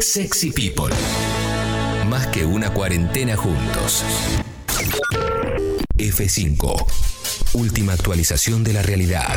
[0.00, 0.94] Sexy People.
[2.08, 4.04] Más que una cuarentena juntos.
[5.96, 6.86] F5.
[7.54, 9.36] Última actualización de la realidad.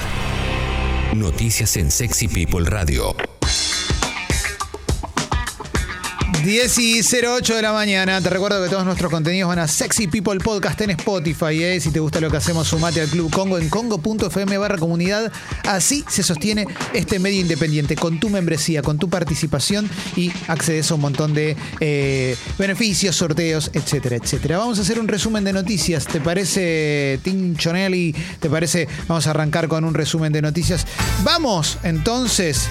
[1.16, 3.16] Noticias en Sexy People Radio.
[6.44, 8.20] 10 y 08 de la mañana.
[8.20, 11.64] Te recuerdo que todos nuestros contenidos van a Sexy People Podcast en Spotify.
[11.64, 11.80] ¿eh?
[11.80, 15.32] Si te gusta lo que hacemos, sumate al Club Congo en congo.fm barra comunidad.
[15.68, 20.96] Así se sostiene este medio independiente, con tu membresía, con tu participación y accedes a
[20.96, 24.58] un montón de eh, beneficios, sorteos, etcétera, etcétera.
[24.58, 26.08] Vamos a hacer un resumen de noticias.
[26.08, 28.16] ¿Te parece, Tim Chonelli?
[28.40, 28.88] ¿Te parece?
[29.08, 30.88] Vamos a arrancar con un resumen de noticias.
[31.24, 32.68] Vamos entonces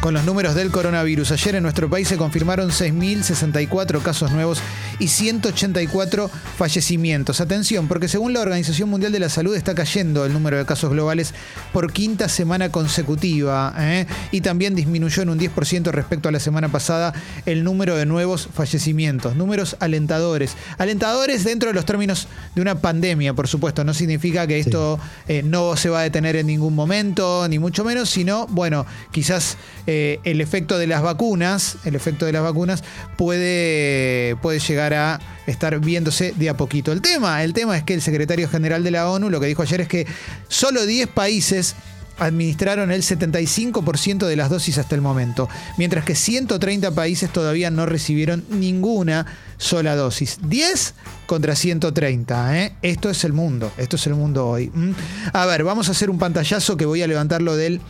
[0.00, 1.32] con los números del coronavirus.
[1.32, 4.60] Ayer en nuestro país se confirmaron 6.064 casos nuevos
[4.98, 7.40] y 184 fallecimientos.
[7.40, 10.90] Atención, porque según la Organización Mundial de la Salud está cayendo el número de casos
[10.90, 11.34] globales
[11.72, 14.06] por quinta semana consecutiva ¿eh?
[14.30, 17.12] y también disminuyó en un 10% respecto a la semana pasada
[17.46, 19.36] el número de nuevos fallecimientos.
[19.36, 20.56] Números alentadores.
[20.78, 23.84] Alentadores dentro de los términos de una pandemia, por supuesto.
[23.84, 27.84] No significa que esto eh, no se va a detener en ningún momento, ni mucho
[27.84, 29.56] menos, sino, bueno, quizás
[29.90, 32.84] eh, el efecto de las vacunas, el efecto de las vacunas
[33.16, 36.92] puede, puede llegar a estar viéndose de a poquito.
[36.92, 39.62] El tema, el tema es que el secretario general de la ONU lo que dijo
[39.62, 40.06] ayer es que
[40.48, 41.74] solo 10 países
[42.18, 47.86] administraron el 75% de las dosis hasta el momento, mientras que 130 países todavía no
[47.86, 49.24] recibieron ninguna
[49.56, 50.38] sola dosis.
[50.42, 52.58] 10 contra 130.
[52.58, 52.74] ¿eh?
[52.82, 54.70] Esto es el mundo, esto es el mundo hoy.
[54.74, 54.90] ¿Mm?
[55.32, 57.80] A ver, vamos a hacer un pantallazo que voy a levantarlo del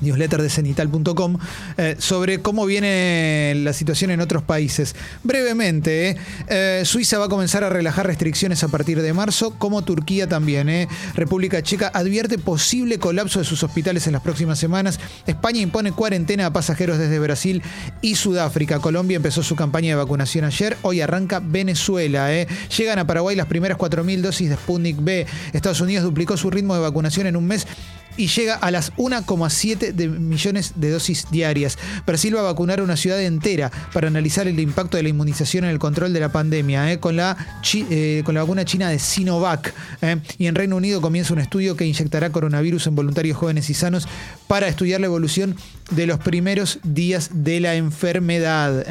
[0.00, 1.38] newsletter de cenital.com
[1.78, 4.94] eh, sobre cómo viene la situación en otros países.
[5.22, 6.16] Brevemente, eh,
[6.48, 10.66] eh, Suiza va a comenzar a relajar restricciones a partir de marzo, como Turquía también.
[11.14, 14.98] República Checa advierte posible colapso de sus hospitales en las próximas semanas.
[15.26, 17.62] España impone cuarentena a pasajeros desde Brasil
[18.00, 18.80] y Sudáfrica.
[18.80, 20.76] Colombia empezó su campaña de vacunación ayer.
[20.82, 22.28] Hoy arranca Venezuela.
[22.76, 25.26] Llegan a Paraguay las primeras 4.000 dosis de Sputnik B.
[25.52, 27.66] Estados Unidos duplicó su ritmo de vacunación en un mes
[28.16, 31.78] y llega a las 1,7 de millones de dosis diarias.
[32.06, 35.70] Brasil va a vacunar una ciudad entera para analizar el impacto de la inmunización en
[35.70, 37.36] el control de la pandemia, eh, con, la
[37.74, 39.74] eh, con la vacuna china de Sinovac.
[40.02, 40.16] Eh.
[40.38, 44.08] Y en Reino Unido comienza un estudio que inyectará coronavirus en voluntarios jóvenes y sanos
[44.46, 45.56] para estudiar la evolución
[45.90, 48.84] de los primeros días de la enfermedad.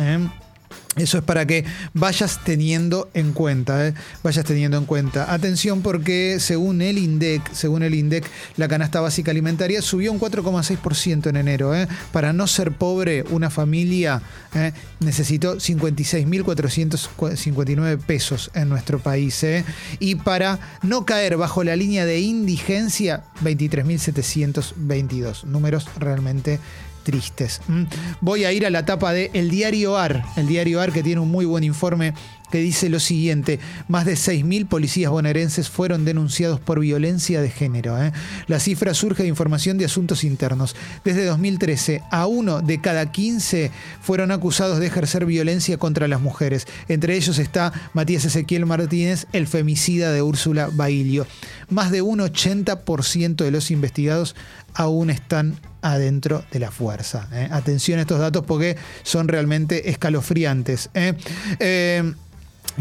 [0.95, 3.93] Eso es para que vayas teniendo en cuenta, ¿eh?
[4.23, 5.33] vayas teniendo en cuenta.
[5.33, 7.93] Atención porque según el INDEC, según el
[8.57, 11.73] la canasta básica alimentaria subió un 4,6% en enero.
[11.75, 11.87] ¿eh?
[12.11, 14.21] Para no ser pobre, una familia
[14.53, 14.73] ¿eh?
[14.99, 19.43] necesitó 56.459 pesos en nuestro país.
[19.99, 25.43] Y para no caer bajo la línea de indigencia, 23.722.
[25.45, 26.59] Números realmente
[27.05, 27.61] tristes.
[27.69, 27.83] Mm.
[28.19, 31.21] Voy a ir a la tapa de El Diario AR, el Diario AR que tiene
[31.21, 32.13] un muy buen informe
[32.51, 38.01] que dice lo siguiente, más de 6.000 policías bonaerenses fueron denunciados por violencia de género.
[38.01, 38.13] ¿eh?
[38.47, 40.75] La cifra surge de información de asuntos internos.
[41.03, 43.71] Desde 2013, a uno de cada 15
[44.01, 46.67] fueron acusados de ejercer violencia contra las mujeres.
[46.87, 51.25] Entre ellos está Matías Ezequiel Martínez, el femicida de Úrsula Bailio.
[51.69, 54.35] Más de un 80% de los investigados
[54.73, 57.27] aún están adentro de la fuerza.
[57.33, 57.47] ¿eh?
[57.51, 60.89] Atención a estos datos porque son realmente escalofriantes.
[60.93, 61.13] ¿eh?
[61.59, 62.13] eh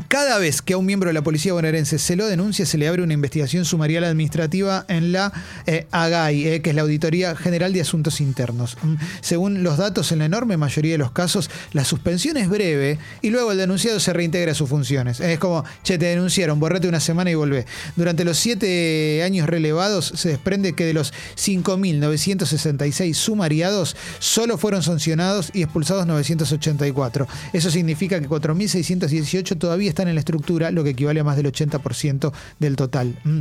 [0.09, 2.89] cada vez que a un miembro de la policía bonaerense se lo denuncia, se le
[2.89, 5.33] abre una investigación sumarial administrativa en la
[5.67, 8.77] eh, AGAI, eh, que es la Auditoría General de Asuntos Internos.
[8.83, 12.99] Mm, según los datos, en la enorme mayoría de los casos, la suspensión es breve
[13.23, 15.21] y luego el denunciado se reintegra a sus funciones.
[15.21, 17.67] Es como, che, te denunciaron, borrate una semana y volvé.
[17.97, 25.51] Durante los siete años relevados, se desprende que de los 5.966 sumariados, solo fueron sancionados
[25.53, 27.29] y expulsados 984.
[27.53, 31.47] Eso significa que 4.618 todavía están en la estructura, lo que equivale a más del
[31.47, 33.15] 80% del total.
[33.25, 33.41] Mm.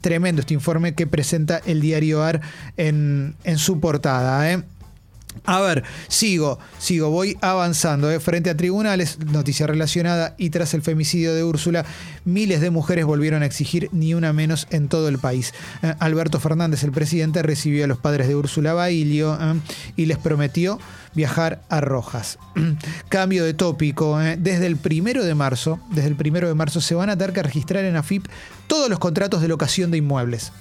[0.00, 2.40] Tremendo este informe que presenta el diario AR
[2.76, 4.52] en, en su portada.
[4.52, 4.62] ¿eh?
[5.44, 8.10] A ver, sigo, sigo, voy avanzando.
[8.10, 8.20] ¿eh?
[8.20, 11.84] Frente a tribunales, noticia relacionada, y tras el femicidio de Úrsula,
[12.24, 15.52] miles de mujeres volvieron a exigir ni una menos en todo el país.
[15.82, 15.94] ¿eh?
[15.98, 19.54] Alberto Fernández, el presidente, recibió a los padres de Úrsula Bailio ¿eh?
[19.96, 20.78] y les prometió
[21.14, 22.38] viajar a Rojas.
[23.08, 24.18] Cambio de tópico.
[24.18, 27.42] Desde el primero de marzo, desde el primero de marzo se van a tener que
[27.42, 28.26] registrar en AFIP
[28.66, 30.52] todos los contratos de locación de inmuebles.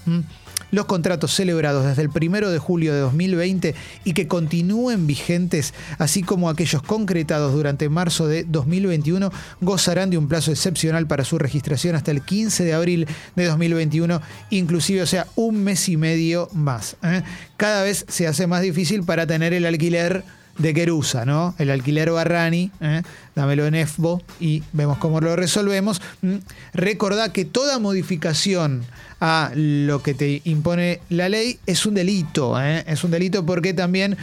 [0.71, 6.23] Los contratos celebrados desde el 1 de julio de 2020 y que continúen vigentes, así
[6.23, 9.31] como aquellos concretados durante marzo de 2021,
[9.61, 14.21] gozarán de un plazo excepcional para su registración hasta el 15 de abril de 2021,
[14.49, 16.97] inclusive, o sea, un mes y medio más.
[17.03, 17.23] ¿eh?
[17.57, 20.23] Cada vez se hace más difícil para tener el alquiler
[20.61, 21.55] de Querusa, ¿no?
[21.57, 23.01] El alquiler Barrani, ¿eh?
[23.35, 26.01] dámelo en EFBO y vemos cómo lo resolvemos.
[26.21, 26.35] Mm,
[26.73, 28.83] recordá que toda modificación
[29.19, 32.83] a lo que te impone la ley es un delito, ¿eh?
[32.87, 34.17] es un delito porque también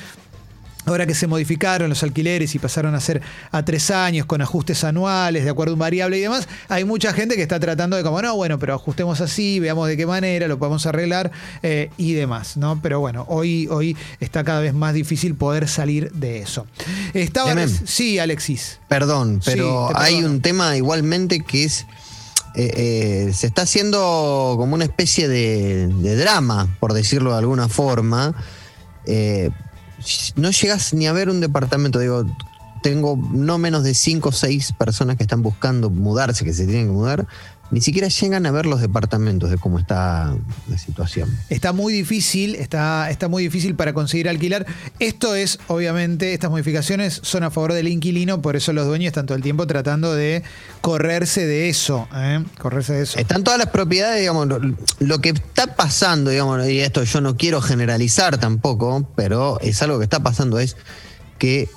[0.88, 3.20] Ahora que se modificaron los alquileres y pasaron a ser
[3.50, 7.12] a tres años con ajustes anuales, de acuerdo a un variable y demás, hay mucha
[7.12, 10.48] gente que está tratando de como, no, bueno, pero ajustemos así, veamos de qué manera
[10.48, 11.30] lo podemos arreglar
[11.62, 12.80] eh, y demás, ¿no?
[12.82, 16.66] Pero bueno, hoy, hoy está cada vez más difícil poder salir de eso.
[17.12, 18.78] Estaba, sí, Alexis.
[18.88, 21.86] Perdón, pero hay un tema igualmente que es...
[22.54, 25.86] Eh, eh, se está haciendo como una especie de,
[26.16, 28.34] drama, por decirlo de alguna forma,
[30.36, 32.24] no llegas ni a ver un departamento, digo,
[32.82, 36.86] tengo no menos de cinco o seis personas que están buscando mudarse, que se tienen
[36.86, 37.26] que mudar,
[37.70, 40.34] ni siquiera llegan a ver los departamentos de cómo está
[40.68, 41.36] la situación.
[41.50, 44.66] Está muy difícil, está, está muy difícil para conseguir alquilar.
[44.98, 49.26] Esto es, obviamente, estas modificaciones son a favor del inquilino, por eso los dueños están
[49.26, 50.42] todo el tiempo tratando de
[50.80, 52.08] correrse de eso.
[52.14, 52.42] ¿eh?
[52.58, 53.18] Correrse de eso.
[53.18, 54.48] Están todas las propiedades, digamos,
[54.98, 59.98] lo, que está pasando, digamos, y esto yo no quiero generalizar tampoco, pero es algo
[59.98, 60.76] que está pasando, es
[61.38, 61.68] que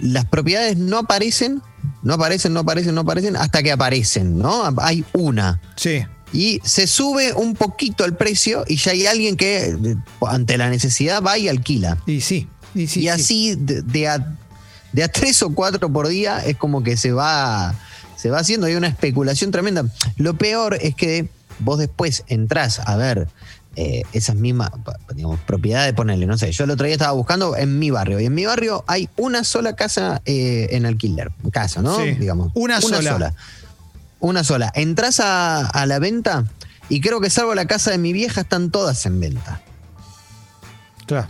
[0.00, 1.62] las propiedades no aparecen
[2.06, 4.72] no aparecen, no aparecen, no aparecen, hasta que aparecen, ¿no?
[4.78, 5.60] Hay una.
[5.74, 6.04] Sí.
[6.32, 9.76] Y se sube un poquito el precio y ya hay alguien que
[10.28, 11.98] ante la necesidad va y alquila.
[12.06, 12.48] Y sí.
[12.74, 14.36] Y, sí, y así de, a,
[14.92, 17.74] de a tres o cuatro por día es como que se va,
[18.16, 19.84] se va haciendo, hay una especulación tremenda.
[20.16, 21.28] Lo peor es que
[21.58, 23.28] vos después entrás a ver
[23.76, 24.70] eh, esas mismas
[25.14, 28.26] digamos, propiedades, ponerle, no sé, yo el otro día estaba buscando en mi barrio, y
[28.26, 31.98] en mi barrio hay una sola casa eh, en alquiler, casa, ¿no?
[31.98, 32.52] Digamos.
[32.54, 33.34] Una, sola.
[34.18, 34.72] Una sola.
[34.74, 36.44] Entras a, a la venta
[36.88, 39.60] y creo que salvo la casa de mi vieja están todas en venta.
[41.06, 41.28] Claro.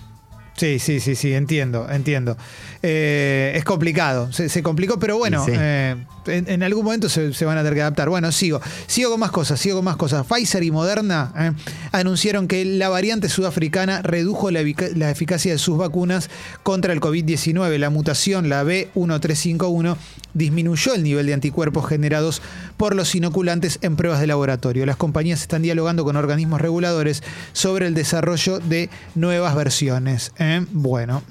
[0.56, 2.36] Sí, sí, sí, sí, entiendo, entiendo.
[2.82, 5.96] Eh, es complicado, se, complicó, pero bueno, eh,
[6.28, 8.08] en, algún momento se, van a tener que adaptar.
[8.08, 10.26] Bueno, sigo, sigo con más cosas, sigo con más cosas.
[10.26, 11.52] Pfizer y Moderna eh,
[11.92, 14.60] anunciaron que la variante sudafricana redujo la,
[14.94, 16.30] la eficacia de sus vacunas
[16.62, 17.78] contra el COVID-19.
[17.78, 19.96] La mutación, la B1351,
[20.34, 22.42] disminuyó el nivel de anticuerpos generados
[22.76, 24.86] por los inoculantes en pruebas de laboratorio.
[24.86, 27.22] Las compañías están dialogando con organismos reguladores
[27.52, 30.32] sobre el desarrollo de nuevas versiones.
[30.72, 31.22] Bueno.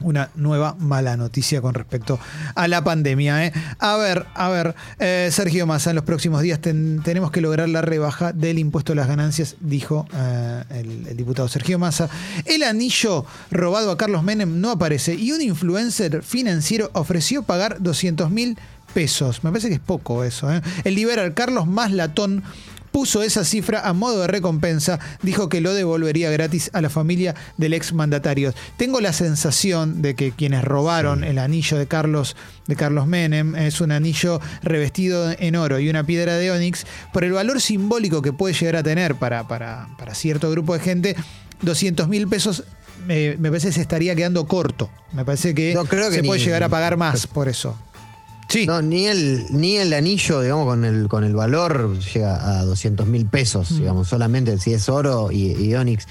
[0.00, 2.18] Una nueva mala noticia con respecto
[2.54, 3.46] a la pandemia.
[3.46, 3.52] ¿eh?
[3.78, 7.80] A ver, a ver, eh, Sergio Massa, en los próximos días tenemos que lograr la
[7.80, 12.08] rebaja del impuesto a las ganancias, dijo eh, el, diputado Sergio Massa.
[12.44, 18.30] El anillo robado a Carlos Menem no aparece y un influencer financiero ofreció pagar 200
[18.30, 18.58] mil
[18.92, 19.44] pesos.
[19.44, 20.48] Me parece que es poco eso.
[20.84, 22.42] El liberal Carlos Maslatón
[22.94, 27.34] puso esa cifra a modo de recompensa, dijo que lo devolvería gratis a la familia
[27.56, 28.54] del ex mandatario.
[28.76, 32.36] Tengo la sensación de que quienes robaron el anillo de Carlos,
[32.68, 37.24] de Carlos Menem es un anillo revestido en oro y una piedra de onix, por
[37.24, 41.16] el valor simbólico que puede llegar a tener para, para, cierto grupo de gente,
[41.62, 42.62] 200 mil pesos
[43.08, 44.88] me parece que se estaría quedando corto.
[45.12, 45.76] Me parece que,
[46.12, 47.76] se puede llegar a pagar más por eso.
[48.66, 53.06] No, ni el, ni el anillo, digamos, con el, con el valor llega a 200
[53.06, 53.78] mil pesos, mm.
[53.78, 56.06] digamos, solamente si es oro y, Onix.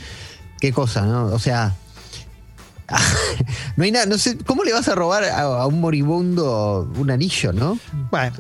[0.60, 1.26] Qué cosa, ¿no?
[1.26, 1.76] O sea,
[3.78, 7.54] no hay nada, no sé, ¿cómo le vas a robar a, un moribundo un anillo,
[7.54, 7.80] no?
[8.12, 8.36] Bueno,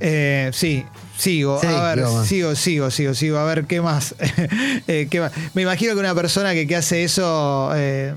[0.00, 0.84] eh, sí,
[1.16, 4.14] sigo, a ver, sigo, sigo, sigo, sigo, a ver qué más,
[4.86, 5.32] eh, qué más.
[5.54, 7.70] Me imagino que una persona que, que hace eso...
[7.74, 8.14] Eh,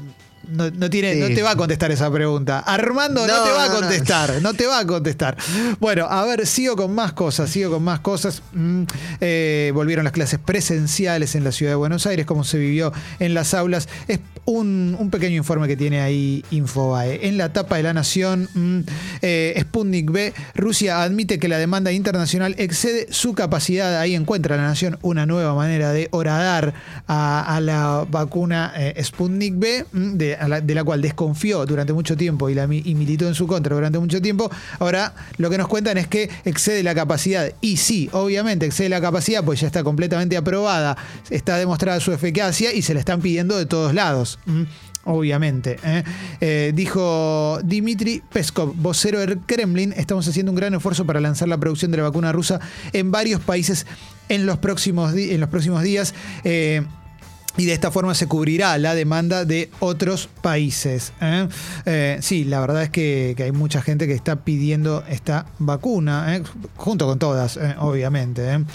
[0.50, 2.60] no, tiene, no te va a contestar esa pregunta.
[2.60, 5.38] Armando no, te va a contestar, no, te va a contestar.
[5.80, 8.42] Bueno, a ver, sigo con más cosas, sigo con más cosas.
[8.54, 8.84] Mm,
[9.22, 13.34] eh, volvieron las clases presenciales en la ciudad de Buenos Aires, cómo se vivió en
[13.34, 13.88] las aulas.
[14.08, 17.28] Es un, pequeño informe que tiene ahí Infobae.
[17.28, 18.80] En la tapa de la Nación, mm,
[19.22, 24.00] eh, Sputnik B, Rusia admite que la demanda internacional excede su capacidad.
[24.00, 26.74] Ahí encuentra la Nación una nueva manera de horadar
[27.08, 29.86] a, la vacuna eh, Sputnik B,
[30.64, 34.50] de, la, cual desconfió durante mucho tiempo y, militó en su contra durante mucho tiempo.
[34.80, 37.52] Ahora lo que nos cuentan es que excede la capacidad.
[37.62, 40.98] Y sí, obviamente excede la capacidad, pues ya está completamente aprobada,
[41.30, 44.40] está demostrada su eficacia y se la están pidiendo de todos lados.
[45.06, 45.78] Obviamente.
[45.84, 46.04] ¿eh?
[46.42, 51.58] Eh, dijo Dmitry Peskov, vocero del Kremlin, estamos haciendo un gran esfuerzo para lanzar la
[51.58, 52.60] producción de la vacuna rusa
[52.92, 53.86] en varios países
[54.30, 56.16] en los próximos, en los próximos días.
[56.44, 56.84] Eh,
[57.58, 61.14] y de esta forma se cubrirá la demanda de otros países.
[61.22, 61.48] ¿eh?
[61.86, 66.44] Eh, sí, la verdad es que, hay mucha gente que está pidiendo esta vacuna, ¿eh?
[66.76, 68.66] junto con todas, obviamente.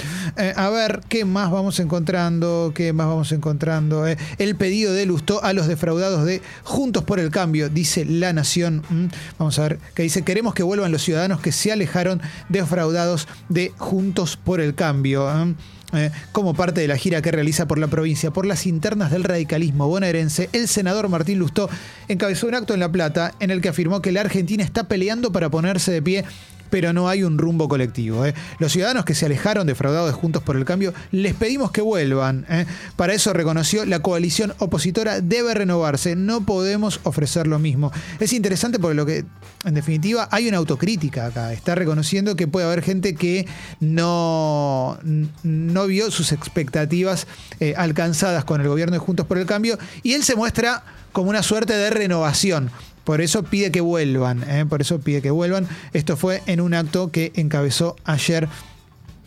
[0.56, 2.72] a ver, ¿qué más vamos encontrando?
[2.74, 4.06] ¿Qué más vamos encontrando?
[4.06, 8.82] el pedido de Lustó a los defraudados de Juntos por el Cambio, dice La Nación.
[9.38, 13.72] Vamos a ver, que dice, queremos que vuelvan los ciudadanos que se alejaron defraudados de
[13.78, 15.28] Juntos por el Cambio.
[15.92, 19.24] Eh, como parte de la gira que realiza por la provincia por las internas del
[19.24, 21.68] radicalismo bonaerense, el senador Martín Lustó
[22.08, 25.32] encabezó un acto en La Plata en el que afirmó que la Argentina está peleando
[25.32, 26.24] para ponerse de pie
[26.70, 28.24] pero no hay un rumbo colectivo.
[28.24, 28.34] ¿eh?
[28.58, 32.46] Los ciudadanos que se alejaron defraudados de Juntos por el Cambio, les pedimos que vuelvan.
[32.48, 32.66] ¿eh?
[32.96, 36.16] Para eso reconoció la coalición opositora debe renovarse.
[36.16, 37.92] No podemos ofrecer lo mismo.
[38.18, 39.24] Es interesante porque lo que,
[39.64, 41.52] en definitiva, hay una autocrítica acá.
[41.52, 43.46] Está reconociendo que puede haber gente que
[43.80, 44.98] no,
[45.42, 47.26] no vio sus expectativas
[47.58, 51.30] eh, alcanzadas con el gobierno de Juntos por el Cambio y él se muestra como
[51.30, 52.70] una suerte de renovación.
[53.04, 54.66] Por eso pide que vuelvan, ¿eh?
[54.68, 55.66] por eso pide que vuelvan.
[55.92, 58.48] Esto fue en un acto que encabezó ayer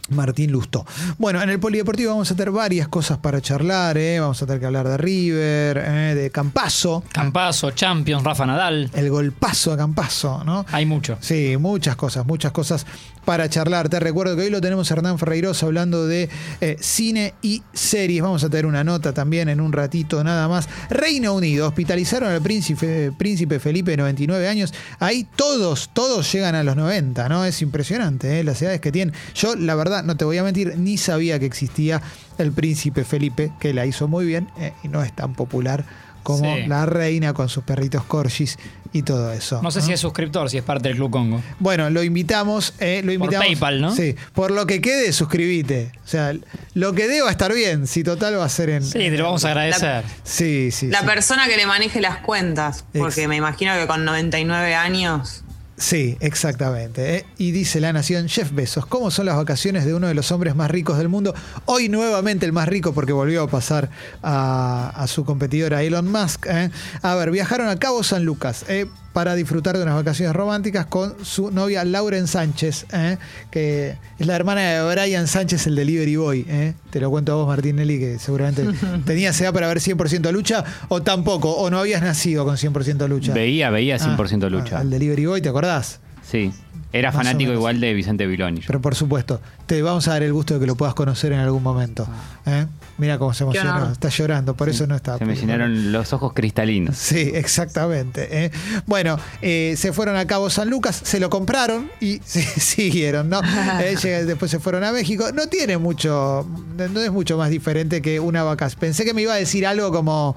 [0.09, 0.85] Martín Lustó.
[1.17, 4.19] Bueno, en el Polideportivo vamos a tener varias cosas para charlar, ¿eh?
[4.19, 6.15] vamos a tener que hablar de River, ¿eh?
[6.15, 7.03] de Campazo.
[7.11, 8.89] Campazo, Champions, Rafa Nadal.
[8.93, 10.65] El golpazo a Campazo, ¿no?
[10.71, 11.17] Hay mucho.
[11.21, 12.85] Sí, muchas cosas, muchas cosas
[13.25, 13.89] para charlar.
[13.89, 16.29] Te recuerdo que hoy lo tenemos Hernán Ferreiros hablando de
[16.61, 18.21] eh, cine y series.
[18.21, 20.67] Vamos a tener una nota también en un ratito nada más.
[20.89, 24.73] Reino Unido, hospitalizaron al príncipe, príncipe Felipe, 99 años.
[24.99, 27.45] Ahí todos, todos llegan a los 90, ¿no?
[27.45, 29.15] Es impresionante, las edades que tienen.
[29.33, 32.01] Yo, la verdad, no te voy a mentir, ni sabía que existía
[32.37, 35.85] el príncipe Felipe, que la hizo muy bien eh, y no es tan popular
[36.23, 38.57] como la reina con sus perritos corgis
[38.93, 39.61] y todo eso.
[39.61, 41.41] No sé si es suscriptor, si es parte del Club Congo.
[41.59, 43.45] Bueno, lo invitamos, eh, lo invitamos.
[43.45, 43.95] Por PayPal, ¿no?
[43.95, 44.15] Sí.
[44.33, 45.91] Por lo que quede, suscribite.
[46.05, 46.33] O sea,
[46.73, 47.87] lo que dé va a estar bien.
[47.87, 48.83] Si total va a ser en.
[48.83, 50.05] Sí, te lo vamos a agradecer.
[50.23, 50.87] sí, sí.
[50.87, 52.85] La persona que le maneje las cuentas.
[52.93, 55.43] Porque me imagino que con 99 años
[55.83, 57.17] Sí, exactamente.
[57.17, 57.25] ¿eh?
[57.37, 60.55] Y dice la Nación, Jeff Bezos, ¿cómo son las vacaciones de uno de los hombres
[60.55, 61.35] más ricos del mundo?
[61.65, 63.89] Hoy nuevamente el más rico porque volvió a pasar
[64.23, 66.45] a, su competidora Elon Musk.
[66.45, 66.71] ¿eh?
[67.01, 68.63] A ver, viajaron a Cabo San Lucas.
[68.69, 68.87] ¿eh?
[69.13, 73.17] Para disfrutar de unas vacaciones románticas con su novia Lauren Sánchez, ¿eh?
[73.51, 76.45] que es la hermana de Brian Sánchez, el delivery boy.
[76.49, 76.73] ¿eh?
[76.89, 78.65] Te lo cuento a vos, Martín Nelly, que seguramente
[79.05, 83.33] tenías edad para ver 100% lucha, o tampoco, o no habías nacido con 100% lucha.
[83.33, 84.81] Veía, veía 100% ah, lucha.
[84.81, 85.99] el delivery boy, ¿te acordás?
[86.23, 86.51] Sí.
[86.91, 88.61] Era fanático igual de Vicente Viloni.
[88.67, 91.39] Pero por supuesto, te vamos a dar el gusto de que lo puedas conocer en
[91.39, 92.07] algún momento.
[92.45, 92.65] ¿eh?
[92.97, 93.91] Mira cómo se emocionó.
[93.91, 95.17] Está llorando, por eso no está.
[95.17, 96.95] Se me llenaron los ojos cristalinos.
[96.97, 98.45] Sí, exactamente.
[98.45, 98.51] ¿eh?
[98.85, 103.41] Bueno, eh, se fueron a Cabo San Lucas, se lo compraron y siguieron, ¿no?
[104.03, 105.25] después se fueron a México.
[105.33, 108.79] No tiene mucho, no es mucho más diferente que una vacación.
[108.79, 110.35] Pensé que me iba a decir algo como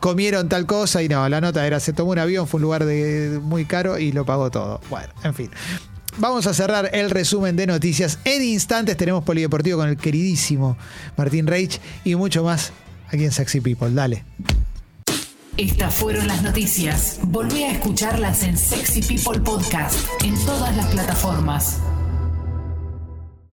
[0.00, 2.84] comieron tal cosa y no, la nota era se tomó un avión, fue un lugar
[2.84, 4.80] de, muy caro y lo pagó todo.
[4.88, 5.50] Bueno, en fin.
[6.18, 8.18] Vamos a cerrar el resumen de noticias.
[8.24, 10.76] En instantes tenemos Polideportivo con el queridísimo
[11.16, 12.72] Martín Reich y mucho más
[13.08, 13.90] aquí en Sexy People.
[13.92, 14.24] Dale.
[15.56, 17.18] Estas fueron las noticias.
[17.22, 21.78] Volví a escucharlas en Sexy People Podcast en todas las plataformas.